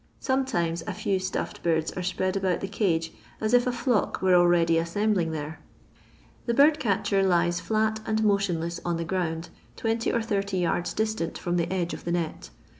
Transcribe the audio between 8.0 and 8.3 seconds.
and